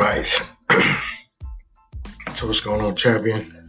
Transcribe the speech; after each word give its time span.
right. 0.00 0.26
so 2.34 2.46
what's 2.46 2.60
going 2.60 2.80
on, 2.80 2.96
champion? 2.96 3.68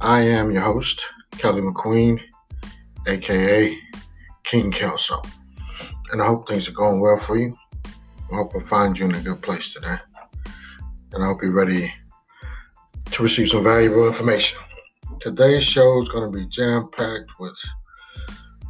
I 0.00 0.20
am 0.20 0.50
your 0.50 0.62
host, 0.62 1.04
Kelly 1.32 1.60
McQueen, 1.60 2.18
aka 3.06 3.78
King 4.44 4.70
Kelso. 4.70 5.20
And 6.10 6.22
I 6.22 6.26
hope 6.26 6.48
things 6.48 6.68
are 6.68 6.72
going 6.72 7.02
well 7.02 7.18
for 7.18 7.36
you. 7.36 7.54
I 7.84 8.36
hope 8.36 8.52
I 8.56 8.66
find 8.66 8.98
you 8.98 9.04
in 9.04 9.14
a 9.14 9.20
good 9.20 9.42
place 9.42 9.74
today. 9.74 9.96
And 11.12 11.22
I 11.22 11.26
hope 11.26 11.42
you're 11.42 11.52
ready 11.52 11.92
to 13.10 13.22
receive 13.22 13.50
some 13.50 13.64
valuable 13.64 14.06
information. 14.06 14.58
Today's 15.20 15.64
show 15.64 16.00
is 16.02 16.08
going 16.08 16.32
to 16.32 16.38
be 16.38 16.46
jam 16.46 16.88
packed 16.96 17.30
with 17.38 17.58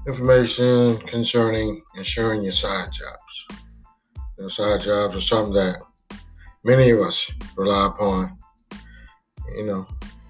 information 0.08 0.96
concerning 0.98 1.80
insuring 1.96 2.42
your 2.42 2.52
side 2.52 2.88
jobs. 2.92 3.62
Your 4.36 4.50
side 4.50 4.80
jobs 4.80 5.14
are 5.14 5.20
something 5.20 5.54
that 5.54 5.76
many 6.66 6.90
of 6.90 6.98
us 6.98 7.30
rely 7.56 7.86
upon, 7.86 8.36
you 9.54 9.64
know, 9.64 9.86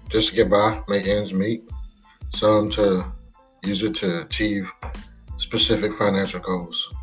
just 0.09 0.29
to 0.29 0.35
get 0.35 0.51
by, 0.51 0.79
make 0.87 1.07
ends 1.07 1.33
meet. 1.33 1.63
Some 2.35 2.69
to 2.71 3.11
use 3.63 3.81
it 3.81 3.95
to 3.95 4.21
achieve 4.21 4.69
specific 5.37 5.95
financial 5.95 6.39
goals, 6.39 6.93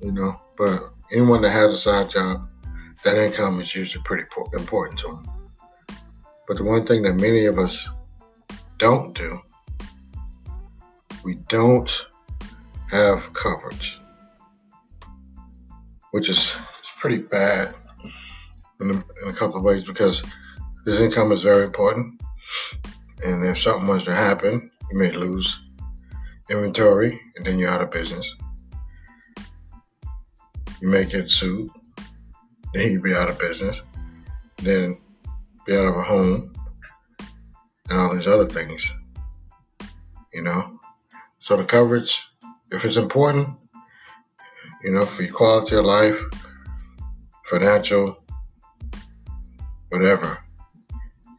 you 0.00 0.10
know. 0.10 0.34
But 0.56 0.80
anyone 1.12 1.42
that 1.42 1.50
has 1.50 1.72
a 1.72 1.78
side 1.78 2.10
job, 2.10 2.50
that 3.04 3.16
income 3.16 3.60
is 3.60 3.76
usually 3.76 4.02
pretty 4.02 4.24
important 4.52 4.98
to 4.98 5.06
them. 5.06 5.96
But 6.48 6.56
the 6.56 6.64
one 6.64 6.84
thing 6.84 7.02
that 7.02 7.14
many 7.14 7.46
of 7.46 7.56
us 7.58 7.88
don't 8.78 9.16
do, 9.16 9.38
we 11.22 11.36
don't 11.48 12.06
have 12.90 13.32
coverage, 13.32 14.00
which 16.10 16.28
is 16.28 16.56
pretty 16.98 17.18
bad 17.18 17.74
in 18.80 18.90
a, 18.90 18.94
in 18.94 19.28
a 19.28 19.32
couple 19.32 19.56
of 19.56 19.64
ways 19.64 19.84
because 19.84 20.22
this 20.84 21.00
income 21.00 21.32
is 21.32 21.42
very 21.42 21.64
important. 21.64 22.20
And 23.24 23.44
if 23.44 23.58
something 23.58 23.88
was 23.88 24.04
to 24.04 24.14
happen, 24.14 24.70
you 24.90 24.98
may 24.98 25.10
lose 25.10 25.60
inventory 26.50 27.20
and 27.36 27.46
then 27.46 27.58
you're 27.58 27.70
out 27.70 27.82
of 27.82 27.90
business. 27.90 28.34
You 30.80 30.88
may 30.88 31.04
get 31.04 31.30
sued, 31.30 31.70
then 32.72 32.92
you'll 32.92 33.02
be 33.02 33.14
out 33.14 33.28
of 33.28 33.38
business, 33.38 33.80
then 34.58 35.00
be 35.66 35.76
out 35.76 35.86
of 35.86 35.96
a 35.96 36.02
home, 36.02 36.52
and 37.88 37.98
all 37.98 38.14
these 38.14 38.28
other 38.28 38.46
things. 38.46 38.90
You 40.32 40.42
know? 40.42 40.78
So 41.38 41.56
the 41.56 41.64
coverage, 41.64 42.22
if 42.70 42.84
it's 42.84 42.96
important, 42.96 43.56
you 44.84 44.92
know, 44.92 45.04
for 45.04 45.22
your 45.22 45.32
quality 45.32 45.76
of 45.76 45.84
life, 45.84 46.20
financial, 47.44 48.22
whatever. 49.90 50.38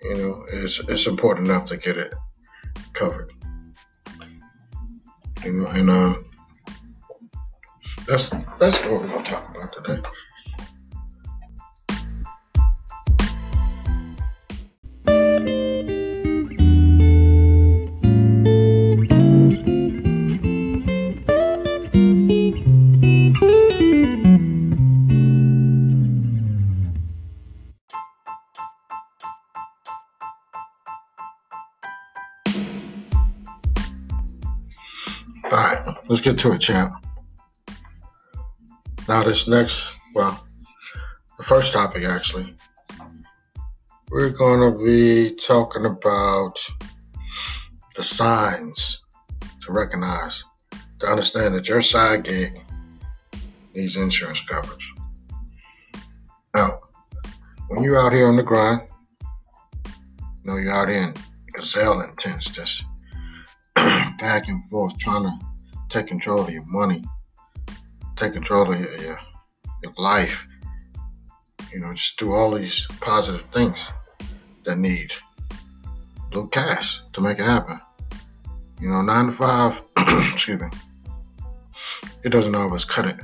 You 0.02 0.14
know, 0.16 0.46
it's 0.52 0.80
it's 0.80 1.08
important 1.08 1.48
enough 1.48 1.66
to 1.68 1.78
get 1.78 1.98
it 1.98 2.14
covered. 2.94 3.32
You 5.44 5.54
know, 5.54 5.68
and 5.68 5.90
um, 5.90 6.26
that's 8.08 8.30
that's 8.60 8.78
what 8.86 9.02
we're 9.02 9.08
gonna 9.08 9.24
talk 9.24 9.50
about 9.50 9.74
today. 9.74 10.02
All 35.52 35.58
right, 35.58 35.96
let's 36.08 36.22
get 36.22 36.38
to 36.40 36.52
it, 36.52 36.60
champ. 36.60 36.94
Now, 39.08 39.24
this 39.24 39.48
next, 39.48 39.98
well, 40.14 40.46
the 41.40 41.44
first 41.44 41.74
topic 41.74 42.04
actually, 42.04 42.56
we're 44.12 44.30
going 44.30 44.72
to 44.72 44.86
be 44.86 45.36
talking 45.38 45.86
about 45.86 46.60
the 47.96 48.04
signs 48.04 49.04
to 49.62 49.72
recognize, 49.72 50.44
to 51.00 51.08
understand 51.08 51.56
that 51.56 51.68
your 51.68 51.82
side 51.82 52.26
gig 52.26 52.62
needs 53.74 53.98
insurance 53.98 54.42
coverage. 54.42 54.94
Now, 56.56 56.82
when 57.70 57.84
you're 57.84 58.00
out 58.00 58.14
here 58.14 58.28
on 58.28 58.36
the 58.36 58.44
grind, 58.44 58.82
you 59.84 59.92
know, 60.44 60.58
you're 60.58 60.74
out 60.74 60.92
in 60.92 61.16
gazelle 61.56 62.02
intense, 62.02 62.46
just 62.52 62.86
back 64.20 64.48
and 64.48 64.64
forth 64.66 64.98
trying 64.98 65.24
to 65.24 65.40
take 65.90 66.08
control 66.08 66.42
of 66.42 66.50
your 66.50 66.66
money, 66.66 67.04
take 68.16 68.34
control 68.34 68.72
of 68.72 68.80
your, 68.80 68.96
your, 68.98 69.20
your 69.84 69.94
life. 69.98 70.46
You 71.74 71.80
know, 71.80 71.94
just 71.94 72.18
do 72.18 72.34
all 72.34 72.52
these 72.52 72.88
positive 73.00 73.44
things 73.52 73.88
that 74.66 74.78
need 74.78 75.14
a 75.50 76.26
little 76.28 76.48
cash 76.48 77.02
to 77.14 77.22
make 77.22 77.40
it 77.40 77.44
happen. 77.44 77.80
You 78.82 78.90
know, 78.90 79.02
nine 79.02 79.28
to 79.28 79.32
five, 79.34 79.82
excuse 80.32 80.62
me, 80.62 80.68
it 82.24 82.30
doesn't 82.30 82.56
always 82.56 82.86
cut 82.86 83.06
it. 83.06 83.18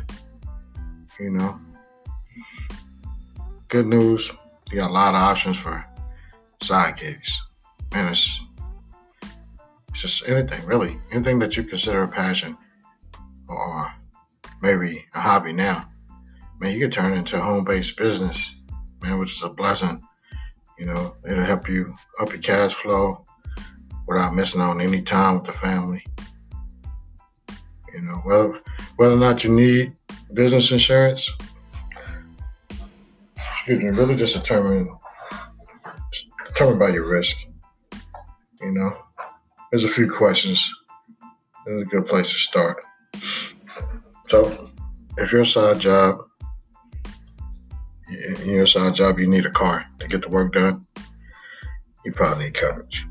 You 1.19 1.31
know, 1.31 1.59
good 3.67 3.88
news, 3.88 4.31
you 4.72 4.78
got 4.78 4.89
a 4.89 4.94
lot 4.94 5.16
of 5.16 5.22
options 5.22 5.57
for 5.57 5.84
side 6.61 6.97
gigs. 6.97 7.31
Man, 7.94 8.11
it's 8.11 8.41
it's 8.41 8.44
just 10.01 10.28
anything, 10.28 10.66
really. 10.66 11.00
Anything 11.11 11.39
that 11.39 11.56
you 11.57 11.63
consider 11.63 12.03
a 12.03 12.07
passion 12.07 12.57
or 13.47 13.91
maybe 14.61 15.06
a 15.13 15.22
hobby 15.22 15.53
now. 15.53 15.89
Man, 16.59 16.73
you 16.73 16.79
can 16.79 16.91
turn 16.91 17.13
it 17.13 17.17
into 17.17 17.38
a 17.38 17.41
home 17.41 17.66
based 17.66 17.97
business, 17.97 18.55
man, 19.01 19.19
which 19.19 19.31
is 19.31 19.44
a 19.44 19.50
blessing. 19.50 20.01
You 20.78 20.88
know, 20.88 21.16
it'll 21.29 21.44
help 21.44 21.69
you 21.69 21.95
up 22.19 22.29
your 22.29 22.41
cash 22.41 22.73
flow 22.73 23.25
without 24.07 24.35
missing 24.35 24.61
out 24.61 24.72
on 24.72 24.81
any 24.81 25.01
time 25.01 25.35
with 25.35 25.45
the 25.45 25.53
family. 25.53 26.05
You 27.94 28.01
know, 28.01 28.22
whether, 28.23 28.61
whether 28.97 29.13
or 29.16 29.19
not 29.19 29.44
you 29.44 29.53
need 29.53 29.94
business 30.34 30.72
insurance, 30.72 31.29
excuse 33.38 33.79
me, 33.79 33.85
really 33.85 34.16
just 34.16 34.34
determined 34.34 34.89
determined 36.47 36.79
by 36.79 36.89
your 36.89 37.07
risk. 37.07 37.38
You 38.61 38.72
know, 38.72 39.04
there's 39.71 39.83
a 39.83 39.89
few 39.89 40.09
questions. 40.09 40.73
It's 41.67 41.87
a 41.87 41.95
good 41.95 42.05
place 42.05 42.28
to 42.28 42.35
start. 42.35 42.81
So, 44.28 44.69
if 45.17 45.31
you're 45.31 45.41
a 45.41 45.45
side 45.45 45.79
job, 45.79 46.19
in 48.07 48.49
your 48.49 48.67
side 48.67 48.95
job, 48.95 49.19
you 49.19 49.28
need 49.28 49.45
a 49.45 49.51
car 49.51 49.85
to 49.99 50.07
get 50.07 50.22
the 50.22 50.29
work 50.29 50.53
done, 50.53 50.85
you 52.03 52.11
probably 52.11 52.45
need 52.45 52.53
coverage. 52.53 53.05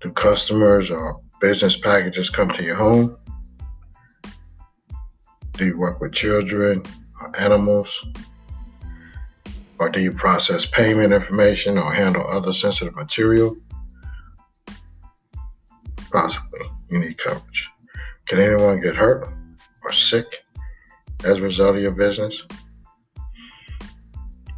Do 0.00 0.12
customers 0.12 0.90
or 0.90 1.20
business 1.40 1.76
packages 1.76 2.30
come 2.30 2.50
to 2.50 2.62
your 2.62 2.76
home? 2.76 3.16
Do 5.52 5.66
you 5.66 5.76
work 5.76 6.00
with 6.00 6.12
children 6.12 6.82
or 7.20 7.38
animals? 7.38 8.06
Or 9.78 9.88
do 9.88 10.00
you 10.00 10.12
process 10.12 10.66
payment 10.66 11.12
information 11.12 11.78
or 11.78 11.92
handle 11.92 12.26
other 12.26 12.52
sensitive 12.52 12.94
material? 12.94 13.56
Possibly, 16.12 16.60
you 16.90 16.98
need 16.98 17.18
coverage. 17.18 17.70
Can 18.26 18.40
anyone 18.40 18.80
get 18.80 18.96
hurt 18.96 19.28
or 19.82 19.92
sick 19.92 20.44
as 21.24 21.38
a 21.38 21.42
result 21.42 21.76
of 21.76 21.82
your 21.82 21.92
business? 21.92 22.42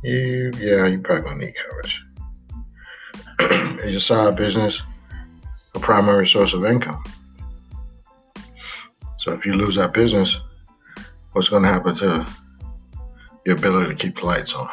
You, 0.02 0.50
yeah, 0.58 0.86
you 0.86 1.00
probably 1.00 1.22
gonna 1.22 1.44
need 1.44 1.54
coverage. 1.54 2.04
Is 3.84 3.92
your 3.92 4.00
side 4.00 4.36
business 4.36 4.82
a 5.74 5.80
primary 5.80 6.26
source 6.26 6.54
of 6.54 6.64
income? 6.64 7.02
So 9.18 9.32
if 9.32 9.46
you 9.46 9.52
lose 9.52 9.76
that 9.76 9.92
business, 9.92 10.38
what's 11.32 11.48
gonna 11.48 11.68
happen 11.68 11.94
to 11.96 12.26
your 13.46 13.56
ability 13.56 13.94
to 13.94 13.94
keep 13.94 14.18
the 14.18 14.26
lights 14.26 14.54
on? 14.54 14.68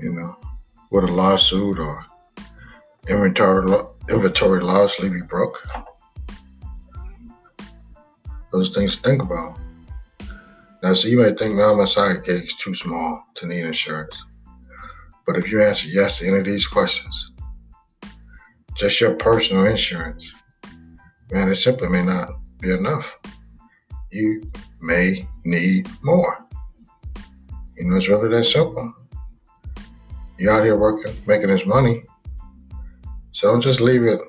You 0.00 0.12
know, 0.12 0.36
with 0.90 1.04
a 1.04 1.12
lawsuit 1.12 1.78
or 1.78 2.04
inventory 3.08 3.66
inventory 4.10 4.60
leave 4.60 5.14
you 5.14 5.24
broke. 5.24 5.62
Those 8.52 8.74
things 8.74 8.96
to 8.96 9.02
think 9.02 9.22
about. 9.22 9.58
Now, 10.82 10.94
so 10.94 11.08
you 11.08 11.18
may 11.18 11.34
think, 11.34 11.56
well, 11.56 11.76
my 11.76 11.84
side 11.84 12.24
gig 12.24 12.44
is 12.44 12.54
too 12.54 12.74
small 12.74 13.24
to 13.36 13.46
need 13.46 13.64
insurance. 13.64 14.24
But 15.26 15.36
if 15.36 15.50
you 15.50 15.62
answer 15.62 15.88
yes 15.88 16.18
to 16.18 16.28
any 16.28 16.38
of 16.38 16.44
these 16.44 16.66
questions, 16.66 17.32
just 18.76 19.00
your 19.00 19.14
personal 19.14 19.66
insurance, 19.66 20.32
man, 21.30 21.50
it 21.50 21.56
simply 21.56 21.88
may 21.88 22.02
not 22.02 22.30
be 22.60 22.72
enough. 22.72 23.18
You 24.10 24.50
may 24.80 25.28
need 25.44 25.88
more. 26.02 26.44
You 27.76 27.84
know, 27.88 27.96
it's 27.96 28.08
really 28.08 28.28
that 28.30 28.44
simple. 28.44 28.94
You're 30.38 30.52
out 30.52 30.64
here 30.64 30.78
working, 30.78 31.14
making 31.26 31.50
this 31.50 31.66
money. 31.66 32.02
So 33.40 33.50
don't 33.50 33.62
just 33.62 33.80
leave 33.80 34.02
it 34.02 34.20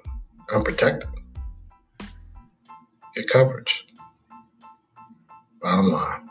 unprotected. 0.53 1.09
Get 3.13 3.27
coverage. 3.27 3.85
Bottom 5.61 5.87
line. 5.87 6.29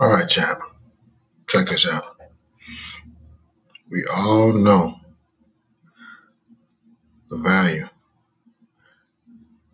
All 0.00 0.08
right, 0.08 0.28
chap. 0.28 0.60
Check 1.48 1.68
this 1.68 1.86
out. 1.86 2.16
We 3.92 4.04
all 4.12 4.52
know 4.52 4.96
the 7.34 7.42
value 7.42 7.88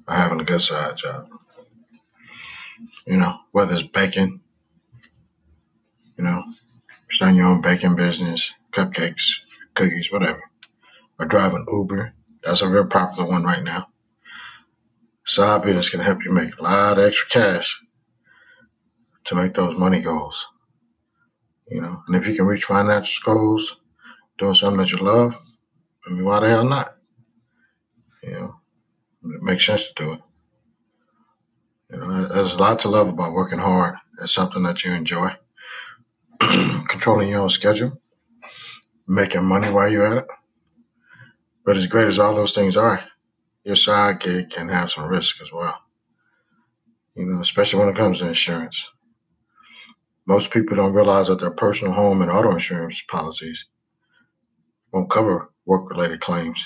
of 0.08 0.16
having 0.16 0.40
a 0.40 0.44
good 0.44 0.62
side 0.62 0.96
job. 0.96 1.28
You 3.06 3.16
know, 3.18 3.38
whether 3.52 3.74
it's 3.74 3.82
baking, 3.82 4.40
you 6.16 6.24
know, 6.24 6.42
starting 7.10 7.36
your 7.36 7.46
own 7.46 7.60
baking 7.60 7.96
business, 7.96 8.50
cupcakes, 8.72 9.56
cookies, 9.74 10.10
whatever, 10.10 10.42
or 11.18 11.26
driving 11.26 11.66
Uber. 11.70 12.14
That's 12.42 12.62
a 12.62 12.68
real 12.68 12.86
popular 12.86 13.28
one 13.28 13.44
right 13.44 13.62
now. 13.62 13.88
Side 15.26 15.62
business 15.62 15.90
can 15.90 16.00
help 16.00 16.24
you 16.24 16.32
make 16.32 16.56
a 16.58 16.62
lot 16.62 16.98
of 16.98 17.04
extra 17.04 17.28
cash 17.28 17.80
to 19.24 19.34
make 19.34 19.54
those 19.54 19.78
money 19.78 20.00
goals. 20.00 20.46
You 21.68 21.82
know, 21.82 22.02
and 22.06 22.16
if 22.16 22.26
you 22.26 22.34
can 22.34 22.46
reach 22.46 22.64
financial 22.64 23.22
goals 23.34 23.76
doing 24.38 24.54
something 24.54 24.78
that 24.78 24.90
you 24.90 24.96
love, 24.96 25.34
I 26.06 26.10
mean, 26.10 26.24
why 26.24 26.40
the 26.40 26.48
hell 26.48 26.64
not? 26.64 26.96
It 29.40 29.44
makes 29.44 29.64
sense 29.64 29.88
to 29.88 29.94
do 29.94 30.12
it. 30.12 30.20
You 31.90 31.96
know, 31.96 32.28
there's 32.28 32.52
a 32.52 32.58
lot 32.58 32.80
to 32.80 32.90
love 32.90 33.08
about 33.08 33.32
working 33.32 33.58
hard 33.58 33.94
at 34.22 34.28
something 34.28 34.62
that 34.64 34.84
you 34.84 34.92
enjoy, 34.92 35.30
controlling 36.40 37.30
your 37.30 37.40
own 37.40 37.48
schedule, 37.48 37.98
making 39.08 39.44
money 39.44 39.70
while 39.70 39.90
you're 39.90 40.04
at 40.04 40.18
it. 40.18 40.26
But 41.64 41.78
as 41.78 41.86
great 41.86 42.06
as 42.06 42.18
all 42.18 42.34
those 42.34 42.54
things 42.54 42.76
are, 42.76 43.02
your 43.64 43.76
side 43.76 44.20
gig 44.20 44.50
can 44.50 44.68
have 44.68 44.90
some 44.90 45.08
risk 45.08 45.40
as 45.40 45.50
well. 45.50 45.78
You 47.14 47.24
know, 47.24 47.40
especially 47.40 47.80
when 47.80 47.88
it 47.88 47.96
comes 47.96 48.18
to 48.18 48.28
insurance. 48.28 48.90
Most 50.26 50.50
people 50.50 50.76
don't 50.76 50.92
realize 50.92 51.28
that 51.28 51.40
their 51.40 51.50
personal 51.50 51.94
home 51.94 52.20
and 52.20 52.30
auto 52.30 52.52
insurance 52.52 53.02
policies 53.08 53.64
won't 54.92 55.10
cover 55.10 55.50
work 55.64 55.88
related 55.88 56.20
claims. 56.20 56.62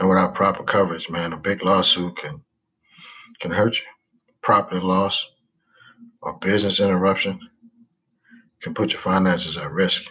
And 0.00 0.08
without 0.08 0.34
proper 0.34 0.64
coverage, 0.64 1.10
man, 1.10 1.34
a 1.34 1.36
big 1.36 1.62
lawsuit 1.62 2.16
can 2.16 2.42
can 3.38 3.50
hurt 3.50 3.76
you. 3.76 3.84
Property 4.40 4.80
loss 4.80 5.30
or 6.22 6.38
business 6.38 6.80
interruption 6.80 7.38
can 8.62 8.72
put 8.72 8.92
your 8.92 9.00
finances 9.02 9.58
at 9.58 9.70
risk. 9.70 10.10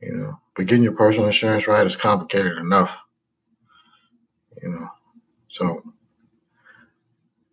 You 0.00 0.16
know, 0.16 0.40
but 0.56 0.64
getting 0.64 0.84
your 0.84 0.94
personal 0.94 1.26
insurance 1.26 1.68
right 1.68 1.86
is 1.86 1.96
complicated 1.96 2.56
enough. 2.56 2.96
You 4.62 4.70
know, 4.70 4.88
so 5.50 5.82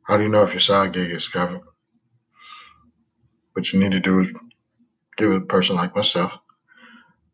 how 0.03 0.15
do 0.15 0.24
you 0.24 0.29
know 0.29 0.44
if 0.44 0.53
your 0.53 0.62
side 0.62 0.94
gig 0.94 1.12
is 1.12 1.27
covered? 1.27 1.62
What 3.53 3.74
you 3.74 3.79
need 3.79 3.91
to 3.91 4.00
do 4.00 4.21
is 4.21 4.31
get 5.17 5.27
with 5.27 5.44
a 5.44 5.45
person 5.45 5.75
like 5.75 5.97
myself, 5.97 6.31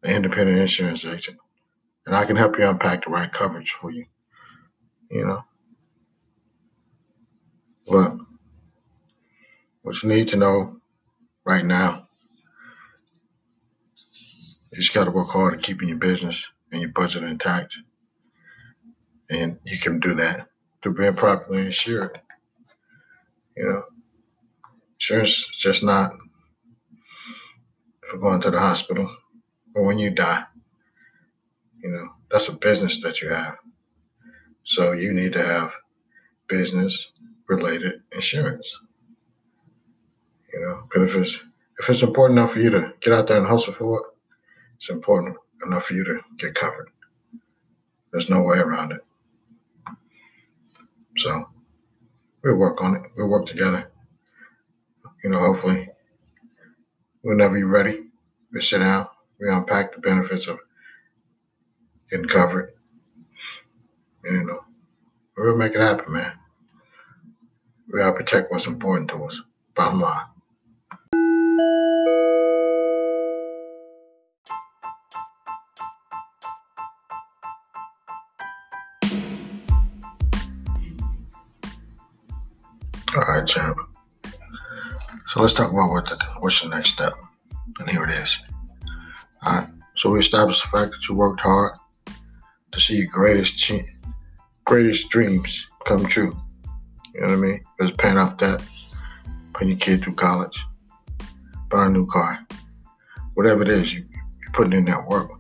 an 0.02 0.16
independent 0.16 0.58
insurance 0.58 1.06
agent, 1.06 1.38
and 2.08 2.16
I 2.16 2.26
can 2.26 2.36
help 2.36 2.58
you 2.58 2.68
unpack 2.68 3.06
the 3.06 3.12
right 3.12 3.32
coverage 3.32 3.74
for 3.74 3.92
you. 3.92 4.06
You 5.12 5.26
know, 5.26 5.44
but 7.88 8.18
what 9.84 10.02
you 10.02 10.10
need 10.10 10.30
to 10.30 10.38
know 10.38 10.78
right 11.46 11.64
now 11.64 12.08
you 14.72 14.84
just 14.84 14.94
got 14.94 15.06
to 15.06 15.12
work 15.12 15.30
hard 15.30 15.56
at 15.56 15.64
keeping 15.64 15.90
your 15.90 15.98
business 15.98 16.50
and 16.72 16.82
your 16.82 16.92
budget 16.92 17.24
intact. 17.24 17.78
And 19.30 19.60
you 19.66 19.80
can 19.80 20.00
do 20.00 20.14
that 20.16 20.48
through 20.82 20.96
being 20.96 21.16
properly 21.16 21.66
insured. 21.66 22.20
You 23.56 23.66
know, 23.66 23.84
insurance 24.96 25.30
is 25.30 25.58
just 25.58 25.84
not 25.84 26.12
for 28.06 28.18
going 28.20 28.42
to 28.42 28.52
the 28.52 28.60
hospital 28.60 29.10
or 29.74 29.84
when 29.84 30.00
you 30.00 30.12
die. 30.12 30.44
You 31.84 31.90
know, 31.92 32.08
that's 32.32 32.50
a 32.50 32.58
business 32.58 33.02
that 33.02 33.22
you 33.22 33.30
have. 33.30 33.56
So 34.64 34.92
you 34.94 35.14
need 35.14 35.34
to 35.34 35.44
have 35.44 35.72
business 36.48 37.12
related 37.48 38.02
insurance. 38.12 38.80
You 40.54 40.60
know, 40.62 40.84
because 40.84 41.10
if 41.10 41.16
it's 41.16 41.44
if 41.80 41.90
it's 41.90 42.02
important 42.02 42.40
enough 42.40 42.54
for 42.54 42.60
you 42.60 42.70
to 42.72 42.94
get 43.02 43.14
out 43.14 43.28
there 43.28 43.38
and 43.38 43.48
hustle 43.48 43.74
for 43.74 44.00
it, 44.00 44.06
it's 44.78 44.90
important 44.90 45.38
enough 45.66 45.86
for 45.86 45.94
you 45.94 46.04
to 46.04 46.20
get 46.38 46.56
covered. 46.56 46.90
There's 48.12 48.30
no 48.30 48.42
way 48.42 48.58
around 48.58 48.94
it. 48.94 49.02
So 51.18 51.46
we'll 52.44 52.56
work 52.56 52.82
on 52.82 52.96
it. 52.96 53.02
We'll 53.16 53.30
work 53.30 53.46
together. 53.46 53.92
You 55.24 55.30
know, 55.32 55.40
hopefully, 55.40 55.90
whenever 57.22 57.58
you're 57.58 57.68
ready, 57.68 58.04
we 58.52 58.62
sit 58.62 58.80
down, 58.80 59.08
we 59.40 59.50
unpack 59.50 59.94
the 59.94 60.00
benefits 60.00 60.48
of 60.48 60.60
getting 62.10 62.28
covered. 62.28 62.74
You 64.24 64.44
know, 64.44 64.60
we'll 65.38 65.58
make 65.58 65.74
it 65.74 65.82
happen, 65.82 66.14
man. 66.14 66.34
We 67.92 68.00
gotta 68.00 68.14
protect 68.14 68.52
what's 68.52 68.68
important 68.68 69.10
to 69.12 69.24
us. 69.24 69.42
Bottom 69.76 70.02
line. 70.02 70.26
All 83.16 83.24
right, 83.24 83.48
champ. 83.48 83.78
So 85.30 85.42
let's 85.42 85.54
talk 85.54 85.72
about 85.72 85.90
what 85.90 86.06
the, 86.06 86.18
what's 86.40 86.62
the 86.62 86.70
next 86.70 86.94
step. 86.94 87.14
And 87.80 87.90
here 87.90 88.04
it 88.04 88.12
is. 88.12 88.38
All 89.44 89.54
right. 89.54 89.68
So 89.96 90.12
we 90.12 90.20
established 90.20 90.64
the 90.64 90.70
fact 90.70 90.92
that 90.92 91.08
you 91.08 91.16
worked 91.16 91.42
hard 91.42 91.78
to 92.78 92.84
see 92.84 92.98
your 92.98 93.08
greatest 93.08 93.72
greatest 94.66 95.10
dreams 95.10 95.66
come 95.86 96.06
true. 96.06 96.36
You 97.14 97.22
know 97.22 97.28
what 97.28 97.34
I 97.34 97.36
mean? 97.38 97.64
It's 97.80 97.98
paying 97.98 98.18
off 98.18 98.38
debt, 98.38 98.62
putting 99.54 99.70
your 99.70 99.78
kid 99.78 100.04
through 100.04 100.16
college, 100.16 100.64
buying 101.70 101.96
a 101.96 101.98
new 101.98 102.06
car, 102.06 102.46
whatever 103.34 103.64
it 103.64 103.70
is, 103.70 103.94
you, 103.94 104.06
you're 104.12 104.52
putting 104.54 104.74
in 104.74 104.86
that 104.86 105.08
work. 105.08 105.32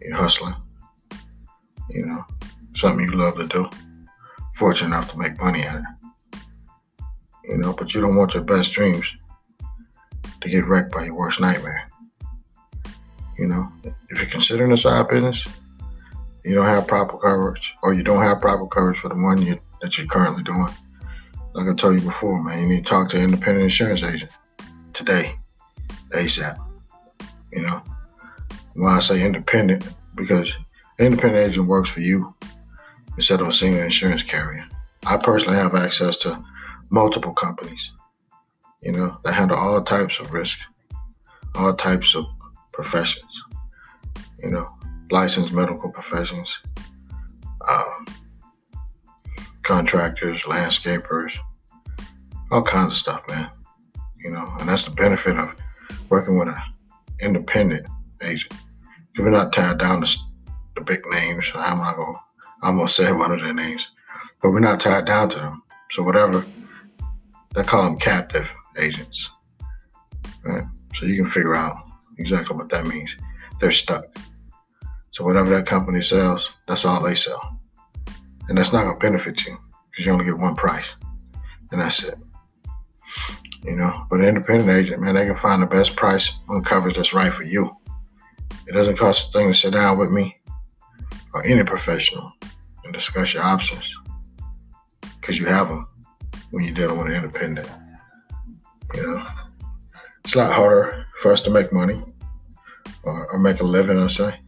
You're 0.00 0.16
hustling. 0.16 0.54
You 1.90 2.06
know, 2.06 2.24
something 2.74 3.04
you 3.04 3.12
love 3.12 3.36
to 3.36 3.46
do. 3.46 3.68
Fortunate 4.54 4.88
enough 4.88 5.10
to 5.10 5.18
make 5.18 5.40
money 5.40 5.62
at 5.62 5.76
it 5.76 5.84
you 7.48 7.56
know, 7.56 7.72
but 7.72 7.94
you 7.94 8.00
don't 8.00 8.16
want 8.16 8.34
your 8.34 8.42
best 8.42 8.72
dreams 8.72 9.06
to 10.40 10.48
get 10.48 10.66
wrecked 10.66 10.92
by 10.92 11.04
your 11.04 11.14
worst 11.14 11.40
nightmare. 11.40 11.90
You 13.38 13.46
know, 13.46 13.68
if 13.84 14.20
you're 14.20 14.30
considering 14.30 14.72
a 14.72 14.76
side 14.76 15.08
business, 15.08 15.46
you 16.46 16.54
don't 16.54 16.66
have 16.66 16.86
proper 16.86 17.18
coverage, 17.18 17.74
or 17.82 17.92
you 17.92 18.04
don't 18.04 18.22
have 18.22 18.40
proper 18.40 18.68
coverage 18.68 19.00
for 19.00 19.08
the 19.08 19.16
one 19.16 19.42
you, 19.42 19.58
that 19.82 19.98
you're 19.98 20.06
currently 20.06 20.44
doing. 20.44 20.68
Like 21.54 21.68
I 21.68 21.74
told 21.74 21.96
you 22.00 22.06
before, 22.06 22.40
man, 22.40 22.60
you 22.60 22.68
need 22.68 22.84
to 22.84 22.88
talk 22.88 23.10
to 23.10 23.16
an 23.16 23.24
independent 23.24 23.64
insurance 23.64 24.04
agent 24.04 24.30
today, 24.94 25.36
ASAP. 26.14 26.56
You 27.52 27.62
know, 27.62 27.82
why 28.74 28.96
I 28.96 29.00
say 29.00 29.24
independent 29.24 29.88
because 30.14 30.54
an 30.98 31.06
independent 31.06 31.50
agent 31.50 31.66
works 31.66 31.90
for 31.90 32.00
you 32.00 32.32
instead 33.16 33.40
of 33.40 33.48
a 33.48 33.52
single 33.52 33.82
insurance 33.82 34.22
carrier. 34.22 34.64
I 35.04 35.16
personally 35.16 35.58
have 35.58 35.74
access 35.74 36.16
to 36.18 36.40
multiple 36.90 37.32
companies, 37.32 37.90
you 38.82 38.92
know, 38.92 39.18
that 39.24 39.32
handle 39.32 39.58
all 39.58 39.82
types 39.82 40.20
of 40.20 40.32
risk, 40.32 40.60
all 41.56 41.74
types 41.74 42.14
of 42.14 42.24
professions, 42.72 43.42
you 44.42 44.50
know, 44.50 44.75
licensed 45.10 45.52
medical 45.52 45.90
professions, 45.90 46.58
um, 47.68 48.06
contractors, 49.62 50.42
landscapers, 50.42 51.32
all 52.50 52.62
kinds 52.62 52.92
of 52.92 52.98
stuff, 52.98 53.22
man. 53.28 53.50
You 54.18 54.30
know, 54.30 54.48
and 54.58 54.68
that's 54.68 54.84
the 54.84 54.90
benefit 54.90 55.36
of 55.36 55.54
working 56.08 56.38
with 56.38 56.48
an 56.48 56.56
independent 57.20 57.86
agent. 58.22 58.52
If 59.14 59.20
we're 59.20 59.30
not 59.30 59.52
tied 59.52 59.78
down 59.78 60.02
to 60.02 60.18
the 60.74 60.80
big 60.82 61.00
names, 61.10 61.50
I'm 61.54 61.78
not 61.78 61.96
gonna, 61.96 62.18
I'm 62.62 62.76
gonna 62.76 62.88
say 62.88 63.12
one 63.12 63.32
of 63.32 63.40
their 63.40 63.54
names, 63.54 63.90
but 64.42 64.50
we're 64.50 64.60
not 64.60 64.80
tied 64.80 65.06
down 65.06 65.30
to 65.30 65.38
them. 65.38 65.62
So 65.90 66.02
whatever 66.02 66.44
they 67.54 67.62
call 67.62 67.84
them 67.84 67.98
captive 67.98 68.46
agents. 68.78 69.30
Right? 70.44 70.64
So 70.94 71.06
you 71.06 71.22
can 71.22 71.30
figure 71.30 71.56
out 71.56 71.76
exactly 72.18 72.56
what 72.56 72.68
that 72.70 72.86
means. 72.86 73.16
They're 73.60 73.72
stuck. 73.72 74.04
So 75.16 75.24
whatever 75.24 75.48
that 75.48 75.66
company 75.66 76.02
sells, 76.02 76.52
that's 76.68 76.84
all 76.84 77.02
they 77.02 77.14
sell. 77.14 77.58
And 78.50 78.58
that's 78.58 78.74
not 78.74 78.84
going 78.84 78.98
to 78.98 79.00
benefit 79.00 79.46
you 79.46 79.56
because 79.90 80.04
you 80.04 80.12
only 80.12 80.26
get 80.26 80.36
one 80.36 80.54
price. 80.54 80.92
And 81.72 81.80
that's 81.80 82.04
it. 82.04 82.18
You 83.64 83.76
know, 83.76 84.04
but 84.10 84.20
an 84.20 84.26
independent 84.26 84.68
agent, 84.68 85.00
man, 85.00 85.14
they 85.14 85.24
can 85.24 85.34
find 85.34 85.62
the 85.62 85.66
best 85.66 85.96
price 85.96 86.34
on 86.50 86.62
coverage 86.62 86.96
that's 86.96 87.14
right 87.14 87.32
for 87.32 87.44
you. 87.44 87.74
It 88.66 88.72
doesn't 88.72 88.98
cost 88.98 89.30
a 89.30 89.32
thing 89.32 89.48
to 89.48 89.54
sit 89.54 89.72
down 89.72 89.96
with 89.96 90.10
me 90.10 90.36
or 91.32 91.42
any 91.46 91.64
professional 91.64 92.30
and 92.84 92.92
discuss 92.92 93.32
your 93.32 93.42
options 93.42 93.90
because 95.18 95.38
you 95.38 95.46
have 95.46 95.68
them 95.68 95.88
when 96.50 96.62
you're 96.62 96.74
dealing 96.74 96.98
with 96.98 97.06
an 97.06 97.14
independent. 97.14 97.70
You 98.94 99.06
know, 99.06 99.24
it's 100.26 100.34
a 100.34 100.38
lot 100.38 100.52
harder 100.52 101.06
for 101.22 101.32
us 101.32 101.40
to 101.44 101.50
make 101.50 101.72
money 101.72 102.02
or, 103.02 103.32
or 103.32 103.38
make 103.38 103.60
a 103.60 103.64
living, 103.64 103.98
I 103.98 104.08
say, 104.08 104.40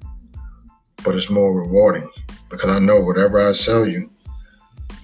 but 1.09 1.17
it's 1.17 1.31
more 1.31 1.55
rewarding 1.55 2.07
because 2.50 2.69
I 2.69 2.79
know 2.79 3.00
whatever 3.00 3.41
I 3.41 3.55
sell 3.55 3.87
you, 3.87 4.11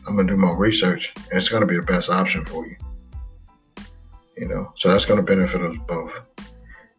I'm 0.06 0.16
gonna 0.16 0.28
do 0.28 0.37
my 0.37 0.52
research 0.52 1.14
and 1.16 1.40
it's 1.40 1.49
gonna 1.49 1.64
be 1.64 1.76
the 1.76 1.82
best 1.82 2.11
option 2.11 2.44
for 2.44 2.66
you. 2.66 2.76
You 4.37 4.49
know, 4.49 4.70
so 4.76 4.90
that's 4.90 5.06
gonna 5.06 5.23
benefit 5.23 5.62
us 5.62 5.75
both. 5.88 6.12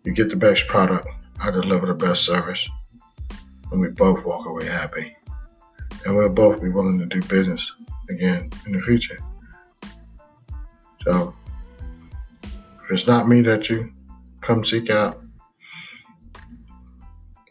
You 0.05 0.11
get 0.11 0.29
the 0.29 0.35
best 0.35 0.67
product, 0.67 1.07
I 1.39 1.51
deliver 1.51 1.85
the 1.85 1.93
best 1.93 2.23
service, 2.23 2.67
and 3.71 3.79
we 3.79 3.89
both 3.89 4.25
walk 4.25 4.47
away 4.47 4.65
happy. 4.65 5.15
And 6.03 6.15
we'll 6.15 6.29
both 6.29 6.59
be 6.59 6.69
willing 6.69 6.97
to 6.97 7.05
do 7.05 7.21
business 7.27 7.73
again 8.09 8.49
in 8.65 8.71
the 8.71 8.81
future. 8.81 9.19
So, 11.05 11.35
if 12.43 12.89
it's 12.89 13.05
not 13.05 13.27
me 13.27 13.41
that 13.41 13.69
you 13.69 13.93
come 14.41 14.65
seek 14.65 14.89
out, 14.89 15.21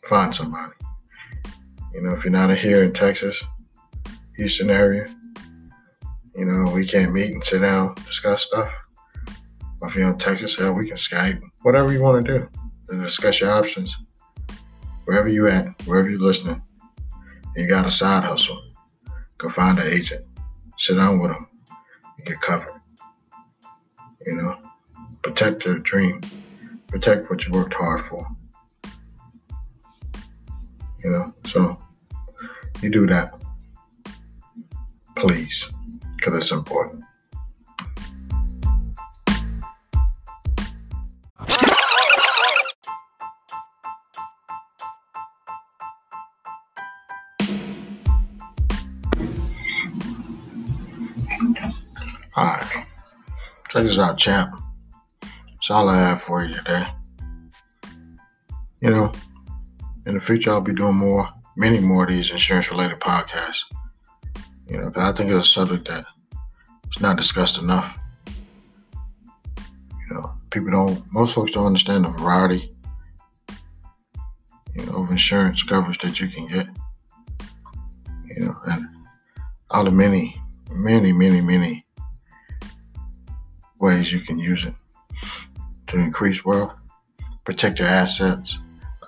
find 0.03 0.35
somebody. 0.35 0.73
You 1.95 2.01
know, 2.03 2.13
if 2.13 2.25
you're 2.25 2.33
not 2.33 2.57
here 2.59 2.83
in 2.83 2.93
Texas, 2.93 3.43
Houston 4.37 4.69
area, 4.69 5.15
you 6.35 6.45
know, 6.45 6.73
we 6.73 6.87
can't 6.87 7.13
meet 7.13 7.33
and 7.33 7.45
sit 7.45 7.61
down, 7.61 7.95
discuss 8.07 8.43
stuff. 8.43 8.73
If 9.83 9.95
you're 9.95 10.11
in 10.11 10.19
Texas, 10.19 10.57
hell, 10.57 10.75
we 10.75 10.89
can 10.89 10.97
Skype, 10.97 11.41
whatever 11.63 11.93
you 11.93 12.03
want 12.03 12.27
to 12.27 12.39
do 12.39 12.49
to 12.91 13.03
discuss 13.03 13.41
your 13.41 13.51
options. 13.51 13.95
Wherever 15.05 15.29
you 15.29 15.47
at, 15.49 15.67
wherever 15.85 16.11
you're 16.11 16.19
listening, 16.19 16.61
you 17.55 17.69
got 17.69 17.87
a 17.87 17.91
side 17.91 18.25
hustle, 18.25 18.61
go 19.39 19.51
find 19.51 19.79
an 19.79 19.87
agent, 19.87 20.25
sit 20.79 20.97
down 20.97 21.21
with 21.21 21.31
them, 21.31 21.47
and 22.17 22.27
get 22.27 22.41
covered. 22.41 22.81
You 24.27 24.35
know, 24.35 24.57
protect 25.23 25.65
your 25.65 25.79
dream, 25.79 26.23
protect 26.89 27.31
what 27.31 27.47
you 27.47 27.53
worked 27.53 27.75
hard 27.75 28.05
for. 28.07 28.27
You 31.05 31.11
know, 31.11 31.35
so 31.47 31.79
you 32.85 32.91
do 32.91 33.07
that, 33.07 33.35
please, 35.17 35.73
because 36.17 36.37
it's 36.37 36.53
important. 36.53 37.03
Alright. 52.37 52.67
Check 53.71 53.85
this 53.85 53.99
out, 53.99 54.19
champ. 54.19 54.61
That's 55.23 55.71
all 55.71 55.89
I 55.89 55.97
have 55.97 56.23
for 56.23 56.45
you 56.45 56.53
today. 56.53 56.87
You 58.81 58.91
know, 58.91 59.13
in 60.05 60.15
the 60.15 60.21
future, 60.21 60.51
I'll 60.51 60.61
be 60.61 60.75
doing 60.75 60.97
more, 60.97 61.29
many 61.57 61.81
more 61.81 62.05
of 62.05 62.11
these 62.11 62.31
insurance 62.31 62.71
related 62.71 63.01
podcasts. 63.01 63.65
You 64.67 64.79
know, 64.79 64.87
because 64.87 65.13
I 65.13 65.17
think 65.17 65.31
it's 65.31 65.41
a 65.41 65.49
subject 65.49 65.89
that 65.89 66.05
is 66.95 67.03
not 67.03 67.17
discussed 67.17 67.59
enough. 67.59 67.99
You 68.27 70.15
know, 70.15 70.35
people 70.51 70.71
don't, 70.71 71.03
most 71.13 71.35
folks 71.35 71.53
don't 71.53 71.67
understand 71.67 72.05
the 72.05 72.11
variety, 72.11 72.75
you 74.75 74.87
know, 74.87 75.03
of 75.03 75.11
insurance 75.11 75.63
coverage 75.63 75.99
that 75.99 76.21
you 76.21 76.29
can 76.29 76.49
get. 76.49 76.67
You 78.25 78.47
know, 78.47 78.57
and 78.67 78.89
all 79.71 79.85
the 79.85 79.91
many, 79.91 80.41
many, 80.71 81.13
many, 81.13 81.41
many 81.41 81.85
ways 83.79 84.13
you 84.13 84.21
can 84.21 84.39
use 84.39 84.65
it 84.65 84.75
to 85.89 85.99
increase 85.99 86.45
wealth, 86.45 86.81
protect 87.45 87.79
your 87.79 87.89
assets, 87.89 88.59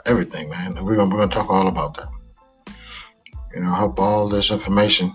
everything, 0.05 0.51
man. 0.51 0.77
And 0.77 0.87
we're 0.87 0.97
gonna 0.97 1.15
we're 1.15 1.21
gonna 1.21 1.33
talk 1.33 1.51
all 1.51 1.69
about 1.69 1.97
that. 1.97 2.09
You 3.57 3.63
know, 3.63 3.73
I 3.73 3.77
hope 3.77 3.99
all 3.99 4.29
this 4.29 4.51
information 4.51 5.15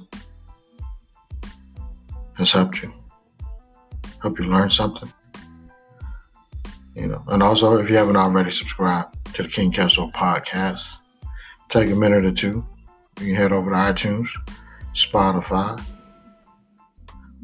has 2.33 2.51
helped 2.51 2.81
you. 2.81 2.91
Hope 4.19 4.39
you 4.39 4.45
learned 4.45 4.73
something. 4.73 5.13
You 6.95 7.05
know, 7.05 7.23
and 7.27 7.43
also 7.43 7.77
if 7.77 7.87
you 7.87 7.97
haven't 7.97 8.15
already 8.15 8.49
subscribed 8.49 9.15
to 9.35 9.43
the 9.43 9.47
King 9.47 9.71
Kessel 9.71 10.11
podcast, 10.13 10.97
take 11.69 11.91
a 11.91 11.95
minute 11.95 12.25
or 12.25 12.31
two. 12.31 12.65
You 13.19 13.27
can 13.27 13.35
head 13.35 13.51
over 13.51 13.69
to 13.69 13.75
iTunes, 13.75 14.29
Spotify, 14.95 15.79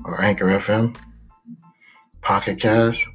or 0.04 0.20
Anchor 0.20 0.46
FM, 0.46 0.98
Pocket 2.24 2.60
Cast, 2.60 3.06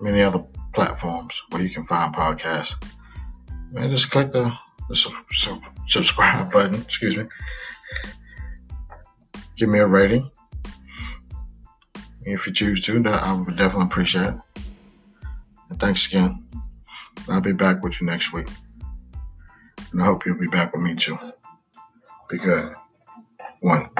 many 0.00 0.22
other 0.22 0.42
platforms 0.72 1.42
where 1.50 1.60
you 1.60 1.68
can 1.68 1.84
find 1.86 2.14
podcasts. 2.14 2.72
And 3.74 3.90
just 3.90 4.10
click 4.10 4.32
the, 4.32 4.50
the 4.88 4.96
su- 4.96 5.12
subscribe 5.86 6.52
button. 6.52 6.80
Excuse 6.82 7.16
me. 7.16 7.24
Give 9.56 9.68
me 9.68 9.78
a 9.78 9.86
rating. 9.86 10.30
If 12.24 12.46
you 12.46 12.52
choose 12.52 12.82
to, 12.82 13.02
that 13.02 13.22
I 13.22 13.32
would 13.32 13.56
definitely 13.56 13.86
appreciate 13.86 14.28
it. 14.28 14.34
And 15.70 15.80
thanks 15.80 16.06
again. 16.06 16.46
I'll 17.28 17.40
be 17.40 17.52
back 17.52 17.82
with 17.82 18.00
you 18.00 18.06
next 18.06 18.32
week. 18.32 18.48
And 19.92 20.02
I 20.02 20.06
hope 20.06 20.24
you'll 20.24 20.38
be 20.38 20.48
back 20.48 20.72
with 20.72 20.82
me 20.82 20.94
too. 20.94 21.18
Be 22.30 22.38
good. 22.38 22.72
One. 23.60 23.90